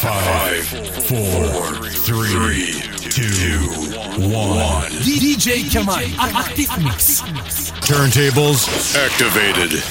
Five, 0.00 0.64
four, 1.08 1.74
three, 1.90 2.80
two, 3.10 3.58
one. 4.30 4.88
DJ 5.02 5.68
Kemal 5.68 5.96
Aktif 6.14 6.70
Mix. 6.84 7.22
Turntables 7.80 8.94
activated. 8.94 9.82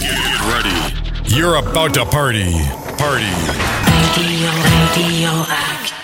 Get 0.00 0.40
ready. 0.54 1.36
You're 1.36 1.56
about 1.56 1.92
to 1.94 2.06
party. 2.06 2.50
Party. 2.96 3.28
Radio, 3.84 4.48
radio 4.48 5.44
active. 5.48 6.01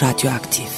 Radyoaktif. 0.00 0.77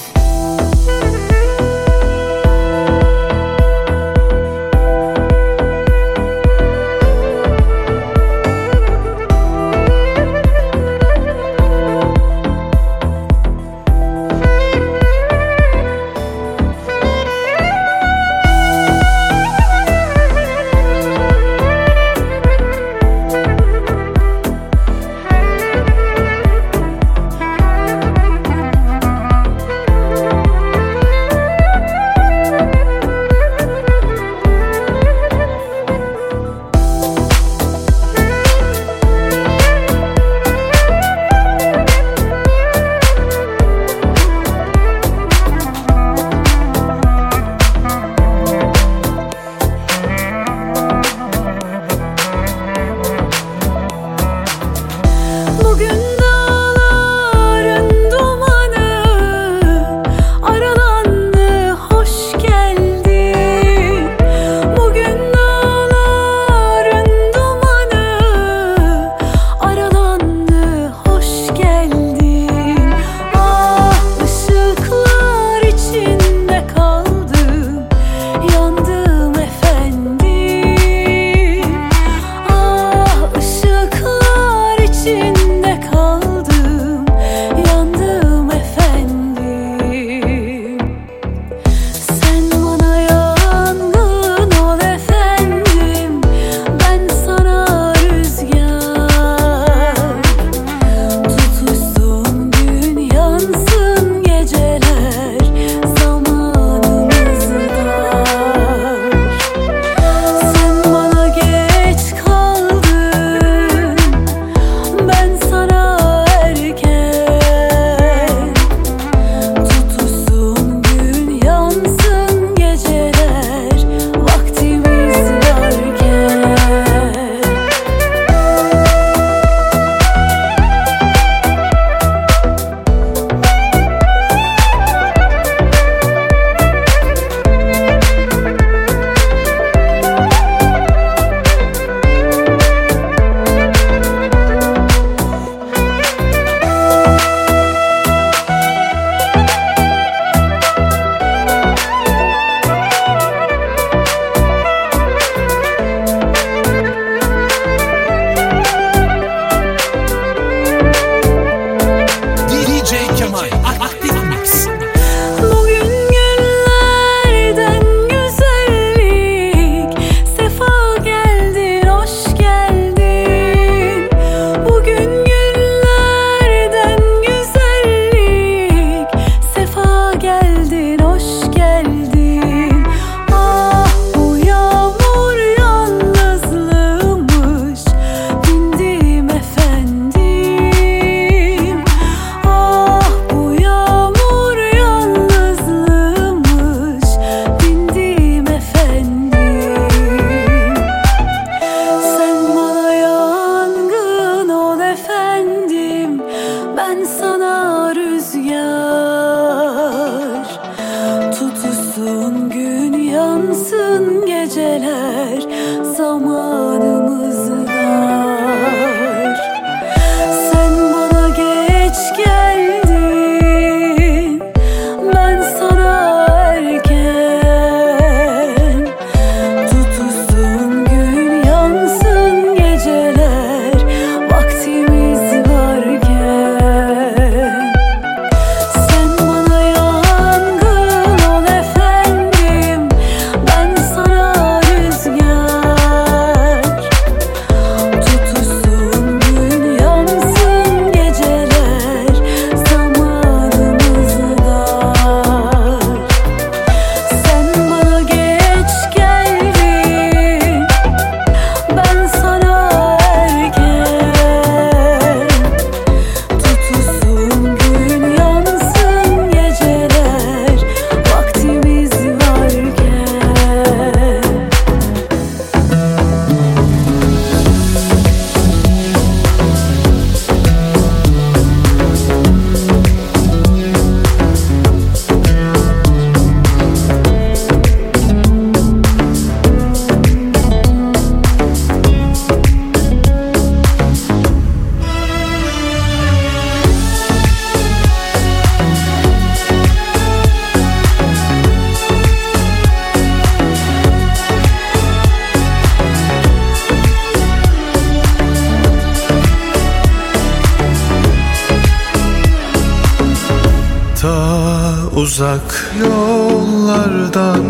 Uzak 315.11 315.71
yollardan. 315.81 317.43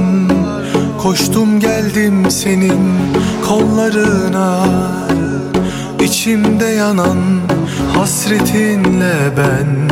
Koştum 1.02 1.60
geldim 1.60 2.32
senin 2.32 2.80
kollarına. 3.48 4.66
İçimde 6.04 6.66
yanan 6.66 7.18
hasretinle 7.94 9.14
ben. 9.38 9.90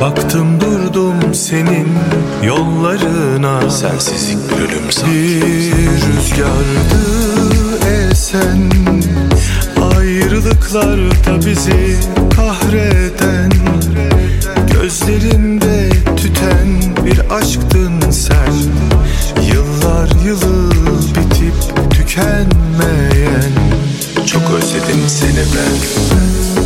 Baktım 0.00 0.60
durdum 0.60 1.34
senin 1.34 1.88
yollarına. 2.42 3.70
Sensizlik 3.70 4.38
bir 4.50 4.56
ölüm 4.56 4.92
sanki. 4.92 5.12
Bir 5.14 5.72
rüzgardı 6.06 7.00
esen. 8.10 8.70
Ayrılıklarda 9.96 11.46
bizi 11.46 11.96
kahreden. 12.36 13.50
Gözlerimde 14.72 15.67
bir 17.08 17.34
aşktın 17.34 18.10
sen. 18.10 18.52
Yıllar 19.52 20.08
yılı 20.24 20.70
bitip 21.10 21.54
tükenmeyen. 21.90 23.52
Çok 24.26 24.42
özledim 24.50 25.08
seni 25.08 25.44
ben 25.54 26.57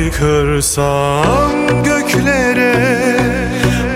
Haykırsam 0.00 1.82
göklere 1.84 2.74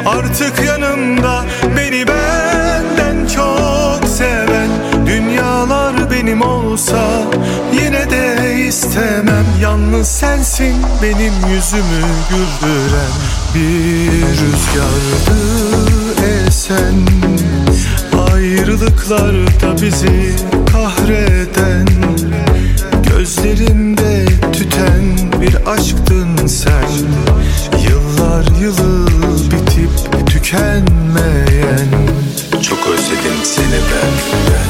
Artık 0.06 0.64
yanımda 0.66 1.44
beni 1.76 2.04
benden 2.08 3.26
çok 3.26 4.08
seven 4.08 4.68
Dünyalar 5.06 6.10
benim 6.10 6.42
olsa 6.42 7.22
yine 7.72 8.10
de 8.10 8.54
istemem. 8.68 9.44
Yalnız 9.62 10.08
sensin 10.08 10.76
benim 11.02 11.34
yüzümü 11.54 12.04
güldüren 12.30 13.14
Bir 13.54 14.26
rüzgardı 14.40 15.40
esen. 16.46 16.94
Ayrılıklarda 18.32 19.82
bizi 19.82 20.34
kahreden 20.72 21.86
Gözlerimde 23.08 23.94
tüten 23.94 23.94
bir 25.44 25.70
aşktın 25.70 26.46
sen. 26.46 26.88
Yıllar 27.88 28.44
yılı 28.61 29.06
bitip 29.50 30.26
tükenmeyen. 30.26 31.88
Çok 32.62 32.79
özledim 32.87 33.44
seni 33.44 33.79
ben 33.91 34.14
Ta 34.49 34.63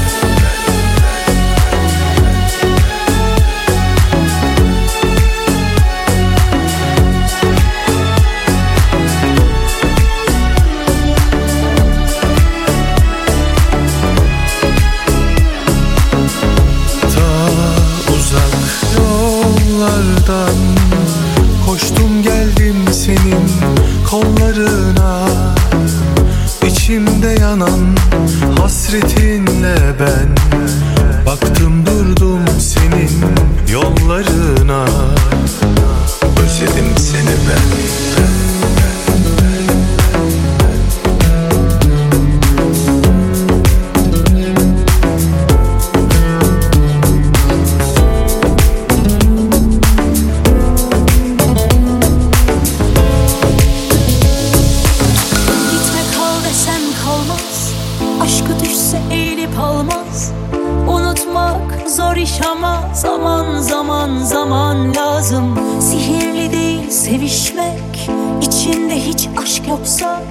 sevişmek 67.05 68.11
İçinde 68.43 69.06
hiç 69.06 69.29
aşk 69.43 69.69
yoksa 69.69 70.23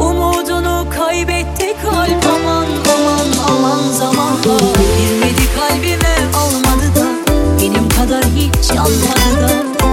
Umudunu 0.00 0.86
kaybetti 0.90 1.74
kalp 1.82 2.26
Aman 2.34 2.66
aman 2.94 3.56
aman 3.56 3.92
zamanla 3.92 4.58
Girmedi 4.98 5.42
kalbime 5.58 6.16
almadı 6.36 6.96
da 6.96 7.32
Benim 7.60 7.88
kadar 7.88 8.24
hiç 8.24 8.70
yanmadı 8.76 9.42
da. 9.42 9.50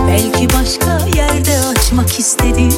Belki 0.08 0.48
başka 0.60 1.18
yerde 1.18 1.60
açmak 1.60 2.20
istedi 2.20 2.69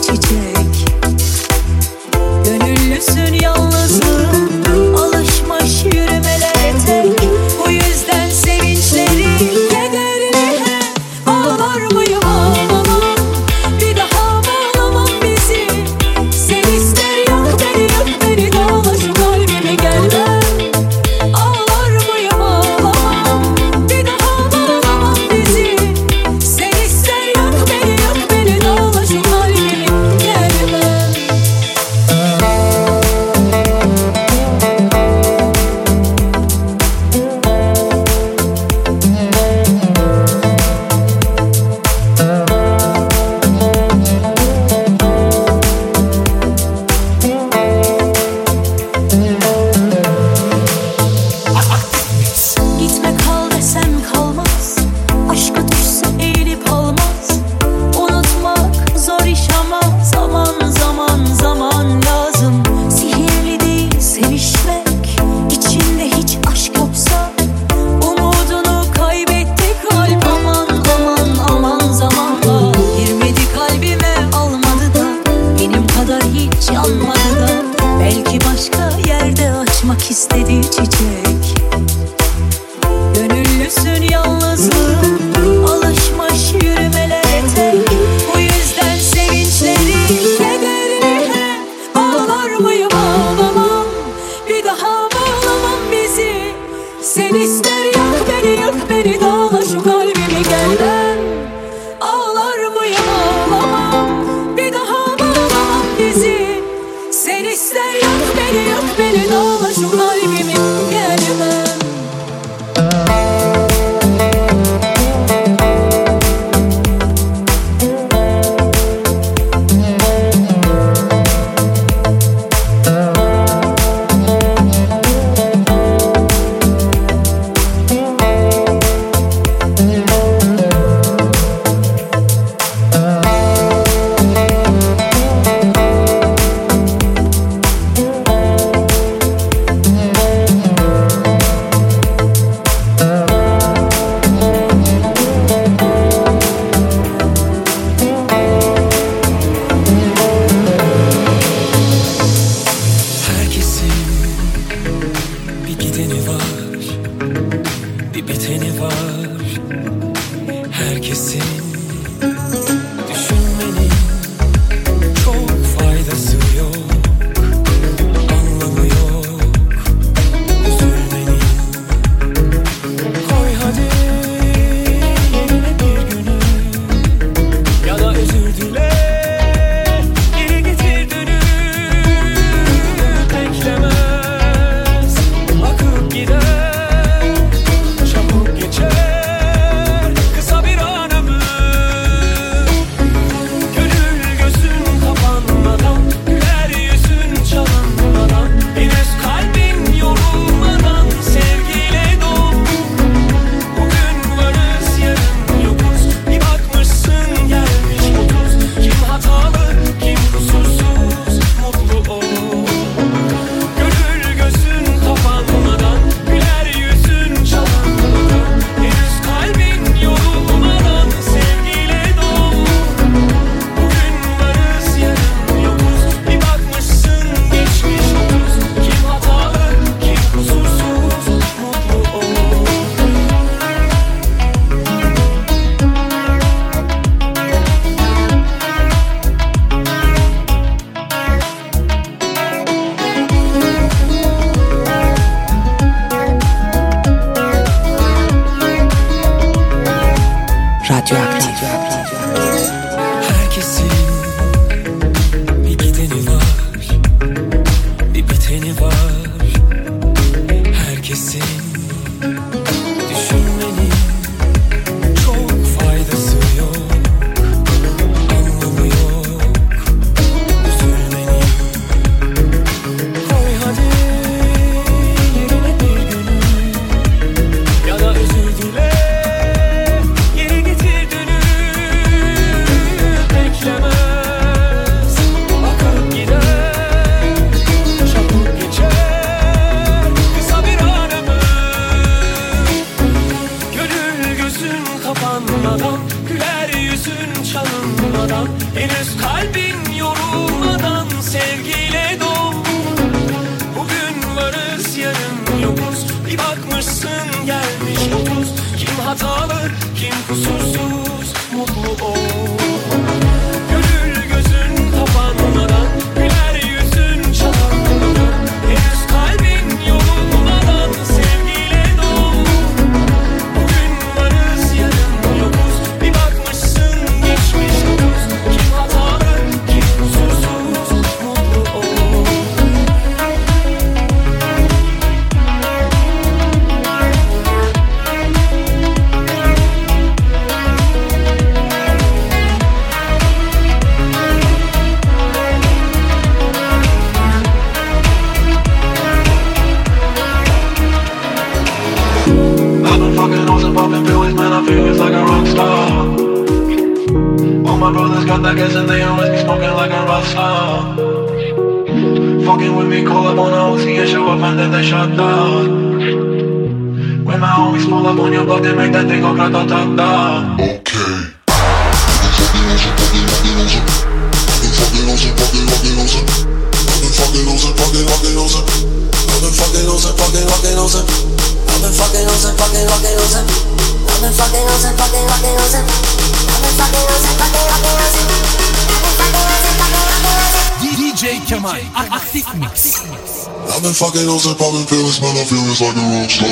fucking 394.11 394.27
hoes 394.27 394.43
and 394.43 394.59
popping 394.59 394.83
pills, 394.91 395.23
man, 395.23 395.31
I 395.39 395.47
feel 395.47 395.63
it's 395.71 395.79
like 395.79 395.95
a 395.95 396.03
rock 396.11 396.27
star. 396.27 396.51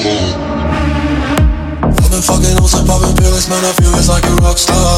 I've 1.91 2.07
been 2.07 2.23
fucking 2.23 2.55
hoes 2.55 2.71
and 2.71 2.87
popping 2.87 3.11
pills, 3.19 3.51
man, 3.51 3.59
I 3.67 3.75
feel 3.75 3.91
it's 3.99 4.07
like 4.07 4.23
a 4.23 4.31
rock 4.39 4.55
star. 4.55 4.95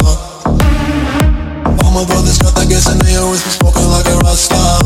All 1.82 1.90
my 1.90 2.06
brothers 2.06 2.38
got 2.38 2.54
that 2.54 2.70
gas 2.70 2.86
and 2.86 3.02
they 3.02 3.18
always 3.18 3.42
be 3.42 3.50
smoking 3.58 3.90
like 3.90 4.06
a 4.06 4.16
rock 4.22 4.38
star. 4.38 4.78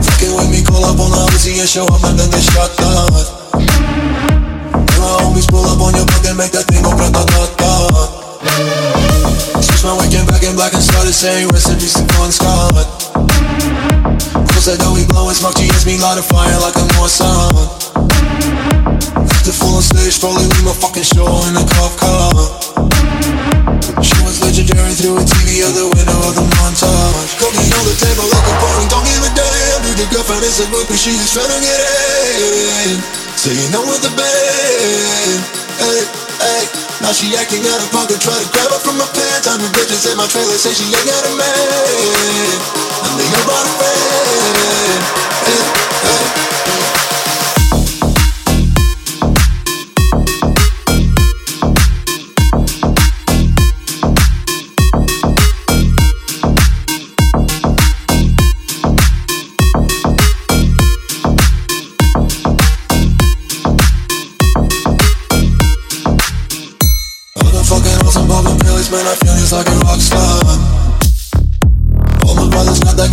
Fucking 0.00 0.32
with 0.32 0.48
me, 0.48 0.64
call 0.64 0.80
up 0.88 0.96
on 0.96 1.12
the 1.12 1.28
Uzi 1.28 1.60
and 1.60 1.68
show 1.68 1.84
up 1.84 2.00
and 2.00 2.16
then 2.16 2.32
they 2.32 2.40
shut 2.40 2.72
down. 2.80 3.12
And 3.60 4.96
my 4.96 5.12
homies 5.28 5.44
pull 5.44 5.68
up 5.68 5.76
on 5.84 5.92
your 5.92 6.08
block 6.08 6.24
and 6.24 6.40
make 6.40 6.56
that 6.56 6.72
thing 6.72 6.88
go 6.88 6.96
grata-ta-ta. 6.96 7.68
Switch 9.60 9.84
my 9.84 9.92
weekend 10.00 10.24
back 10.24 10.40
in 10.40 10.56
black 10.56 10.72
and 10.72 10.80
started 10.80 11.12
saying 11.12 11.52
recipes 11.52 12.00
to 12.00 12.04
Bon 12.16 12.32
Scott. 12.32 13.97
Cause 14.58 14.74
I 14.74 14.76
know 14.82 14.90
we 14.90 15.06
blowing 15.06 15.38
smoke, 15.38 15.54
GS 15.54 15.86
me 15.86 16.02
light 16.02 16.18
a 16.18 16.24
fire 16.26 16.58
like 16.58 16.74
a 16.74 16.82
Mossad. 16.98 17.54
The 19.46 19.54
full 19.54 19.78
on 19.78 19.86
stage, 19.86 20.18
probably 20.18 20.50
leave 20.50 20.66
my 20.66 20.74
fucking 20.74 21.06
show 21.06 21.30
in 21.46 21.54
a 21.54 21.62
cop 21.78 21.94
car. 21.94 22.34
She 24.02 24.18
was 24.26 24.42
legendary 24.42 24.98
through 24.98 25.14
a 25.14 25.22
TV 25.22 25.62
out 25.62 25.78
the 25.78 25.86
window 25.86 26.18
of 26.26 26.34
the 26.34 26.42
montage. 26.58 27.38
Cooking 27.38 27.70
on 27.70 27.86
the 27.86 27.94
table 28.02 28.26
like 28.26 28.50
a 28.50 28.54
party, 28.58 28.84
don't 28.90 29.06
give 29.06 29.22
a 29.22 29.30
damn. 29.30 29.78
Dude, 29.86 29.94
the 29.94 30.06
girlfriend 30.10 30.42
is 30.42 30.58
a 30.58 30.66
groupie, 30.74 30.98
she 30.98 31.14
just 31.14 31.38
trying 31.38 31.54
to 31.54 31.58
get 31.62 31.78
in. 31.78 32.98
Saying 33.38 33.62
you 33.62 33.70
know 33.70 33.86
what 33.86 34.02
the 34.02 34.10
band. 34.18 35.67
Hey, 35.78 36.02
hey. 36.42 36.62
Now 37.00 37.14
she 37.14 37.30
acting 37.38 37.62
out 37.70 37.78
of 37.78 37.90
pocket, 37.94 38.18
try 38.20 38.34
to 38.34 38.48
grab 38.50 38.70
her 38.74 38.80
from 38.82 38.98
my 38.98 39.06
pants. 39.14 39.46
I'm 39.46 39.62
the 39.62 39.70
bitches 39.70 40.10
in 40.10 40.18
my 40.18 40.26
trailer, 40.26 40.58
say 40.58 40.74
she 40.74 40.90
ain't 40.90 41.06
got 41.06 41.22
a 41.22 41.32
man. 41.38 42.58
All 43.06 43.14
about 43.14 43.64
a 43.64 43.72
friend. 43.78 45.02
Hey, 45.46 45.62
hey. 46.02 46.77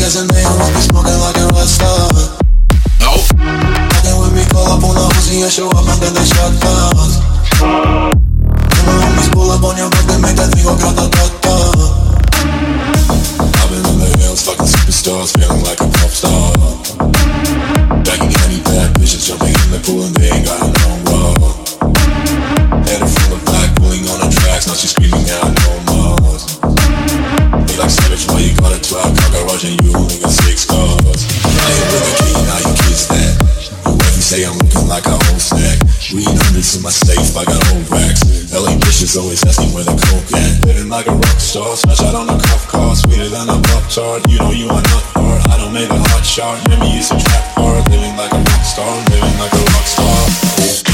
doesn't 0.06 0.32
make 0.36 0.55
like 35.16 35.22
a 35.22 35.32
whole 35.32 36.36
hundreds 36.36 36.76
in 36.76 36.84
my 36.84 36.90
safe, 36.90 37.36
I 37.38 37.46
got 37.46 37.62
old 37.74 37.90
racks. 37.92 38.22
LA 38.52 38.76
bitches 38.80 39.18
always 39.18 39.44
asking 39.46 39.74
where 39.74 39.84
the 39.84 39.96
coke 39.96 40.32
at. 40.34 40.66
Living 40.66 40.90
like 40.90 41.08
a 41.08 41.12
rock 41.12 41.40
star, 41.40 41.76
smash 41.76 42.02
out 42.02 42.16
on 42.16 42.30
a 42.30 42.38
cuff 42.38 42.68
car, 42.68 42.96
sweeter 42.96 43.30
than 43.30 43.50
a 43.50 43.58
pop 43.62 43.84
tart. 43.90 44.22
You 44.30 44.40
know 44.40 44.52
you 44.52 44.68
are 44.68 44.82
not 44.82 45.04
hard, 45.16 45.42
I 45.52 45.58
don't 45.58 45.74
make 45.74 45.90
a 45.90 46.00
hot 46.00 46.26
shot. 46.26 46.58
Maybe 46.70 46.98
it's 46.98 47.12
a 47.12 47.20
trap 47.20 47.44
hard, 47.56 47.90
living 47.90 48.16
like 48.18 48.32
a 48.32 48.38
rock 48.38 48.64
star, 48.64 48.92
living 49.12 49.38
like 49.40 49.54
a 49.54 49.64
rock 49.64 49.88
star. 49.88 50.85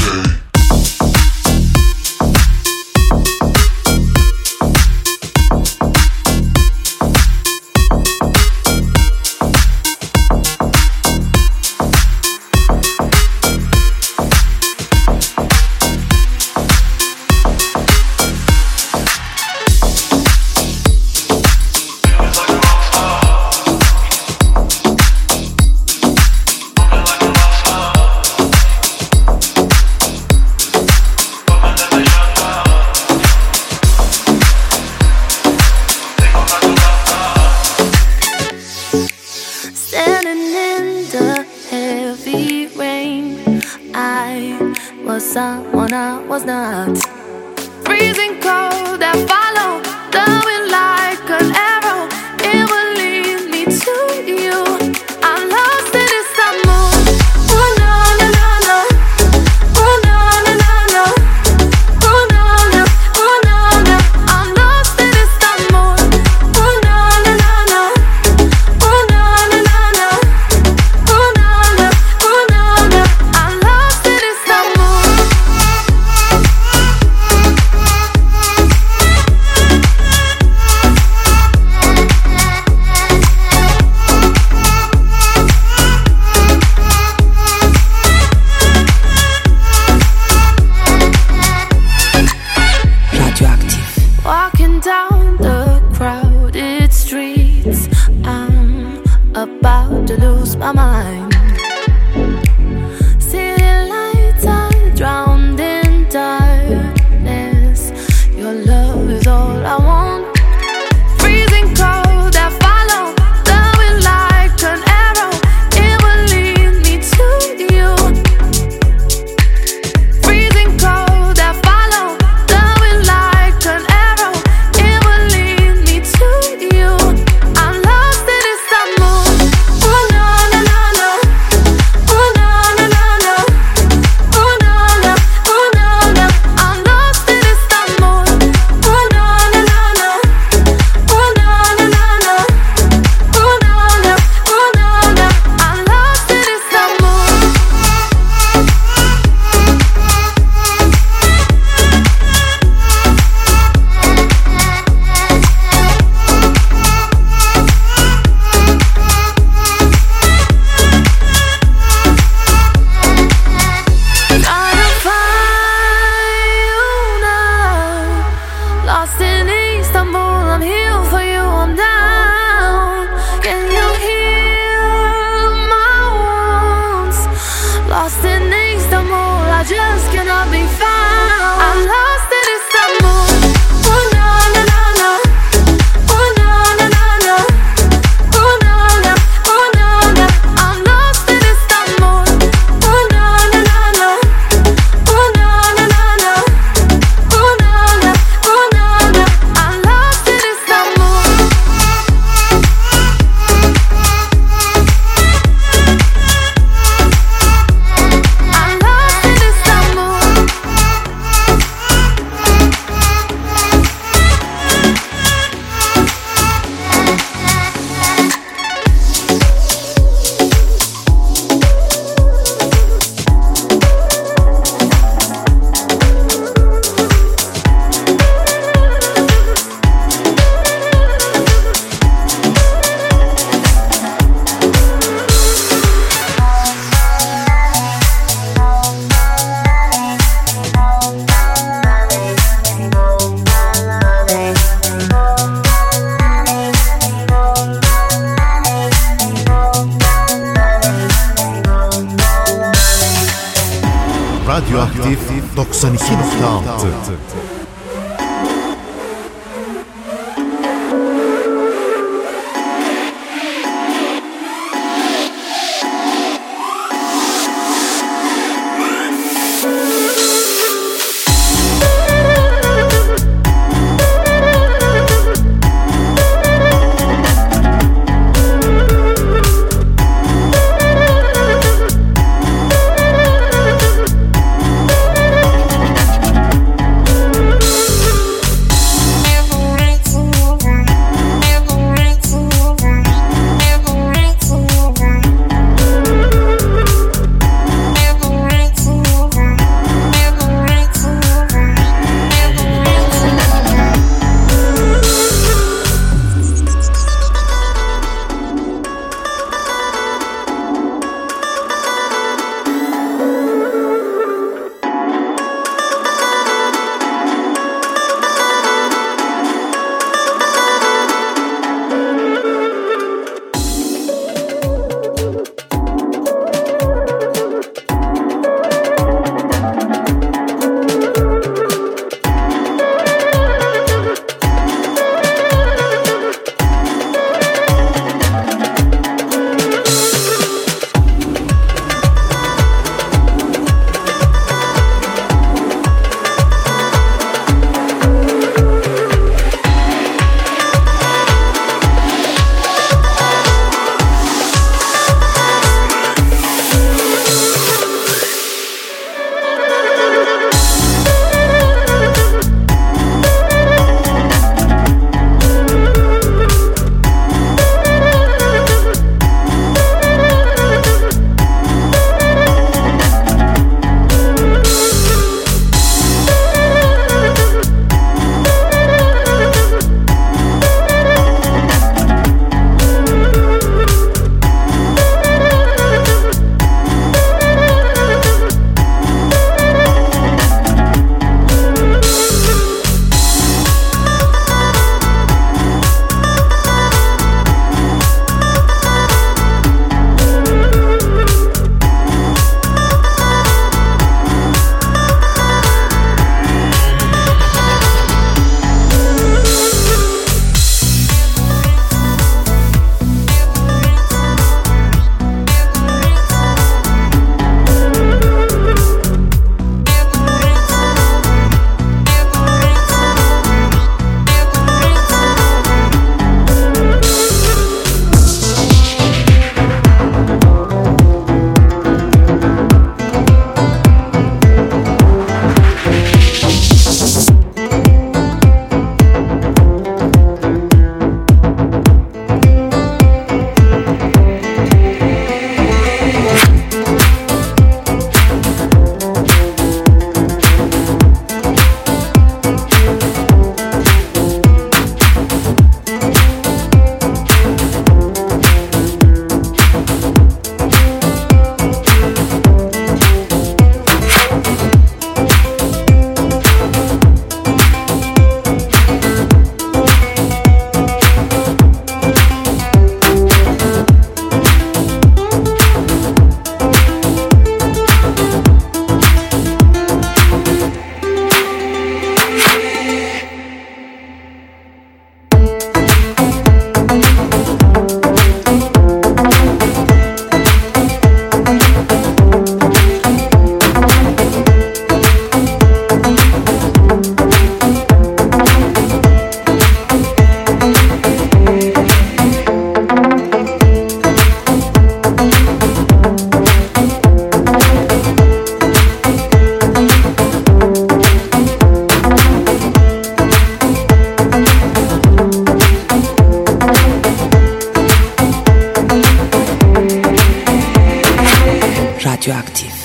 Radioaktiv. 522.22 522.81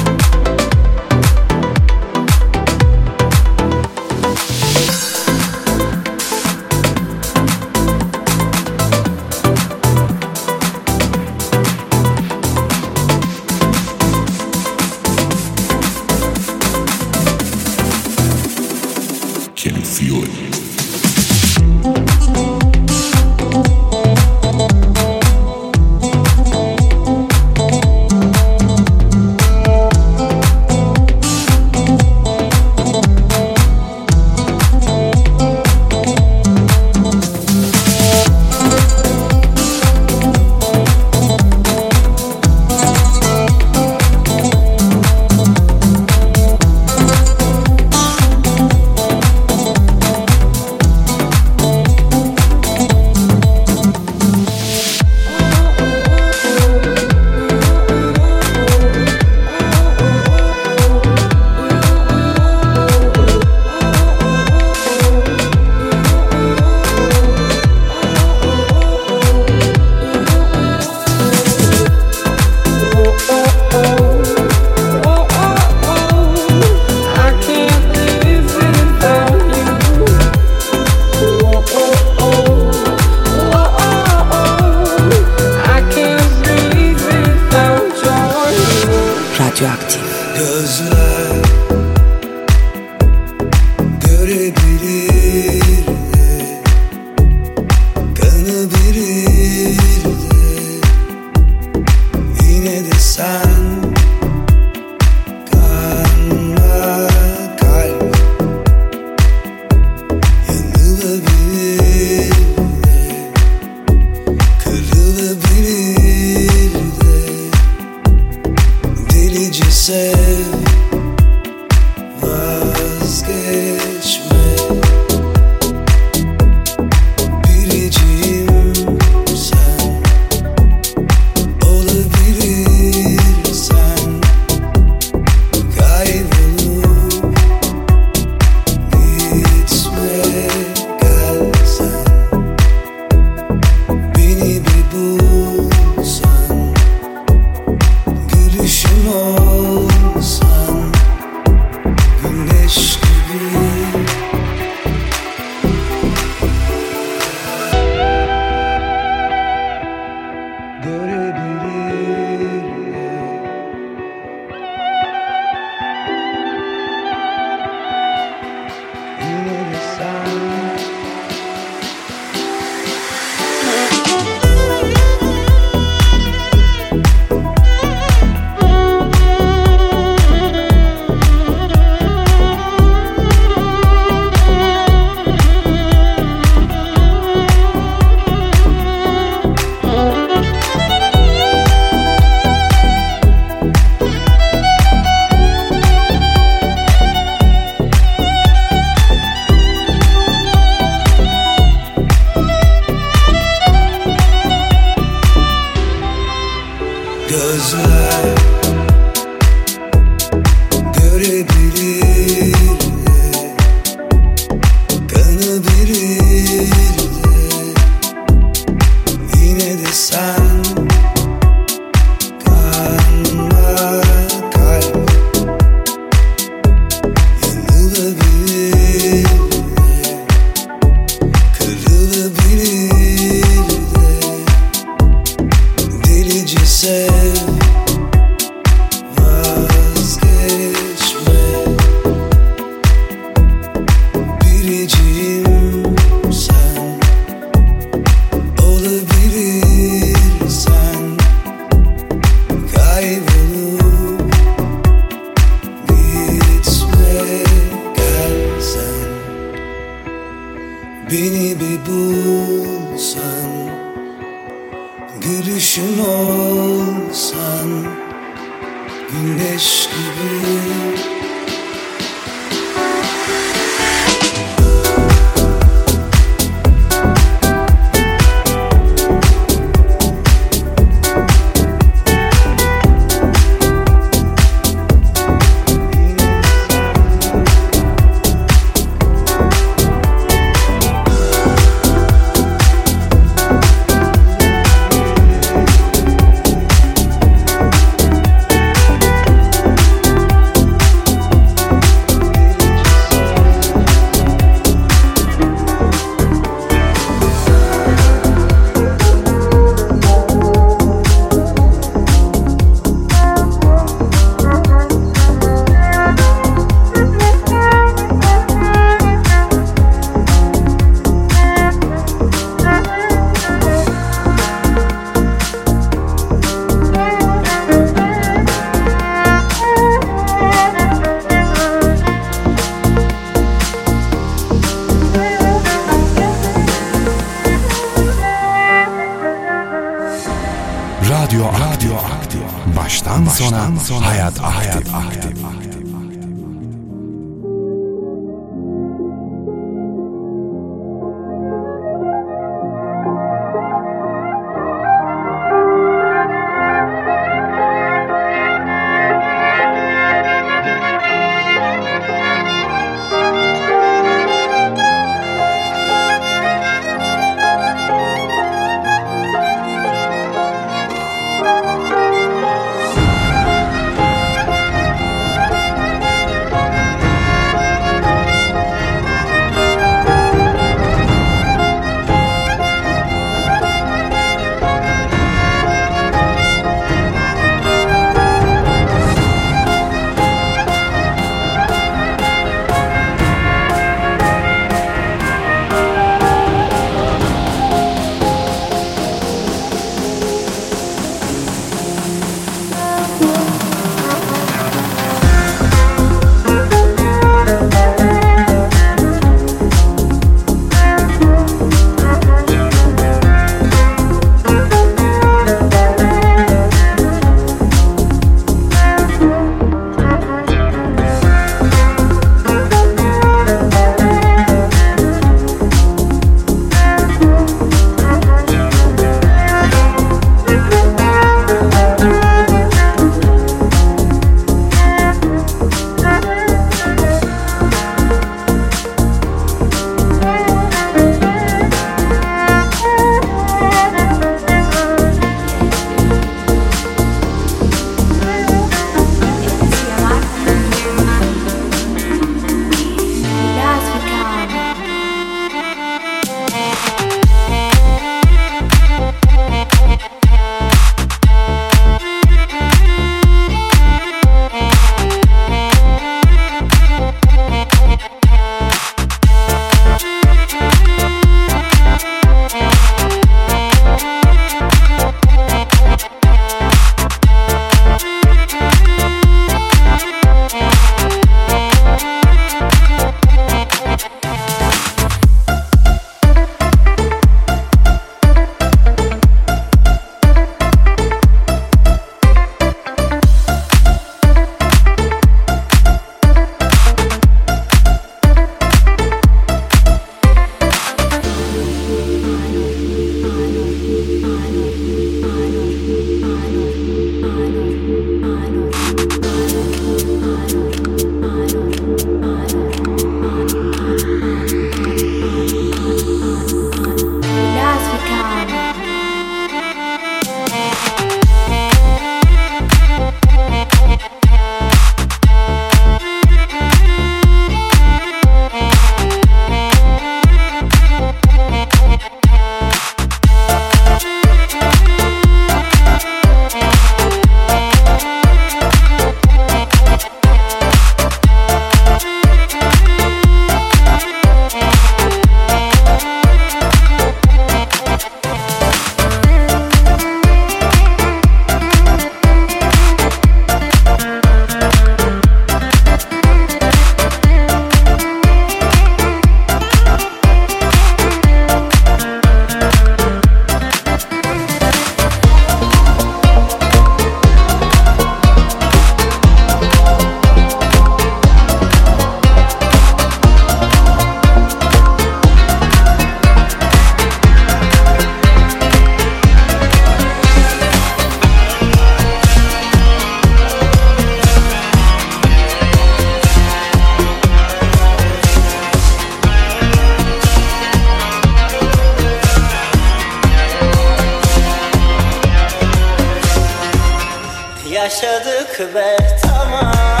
yaşadık 597.83 598.75
be 598.75 598.97
tamam. 599.21 600.00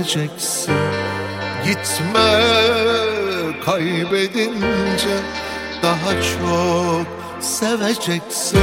Döneceksin 0.00 0.74
Gitme 1.64 2.40
kaybedince 3.64 5.16
daha 5.82 6.12
çok 6.22 7.06
seveceksin 7.40 8.60